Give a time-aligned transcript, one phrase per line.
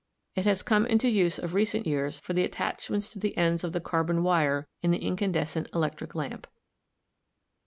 [0.35, 3.71] It has come into use of recent years for the attachments to the ends of
[3.71, 6.47] the carbon wire in the incandescent electric lamp.